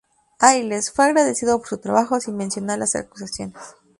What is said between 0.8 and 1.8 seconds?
fue agradecido por su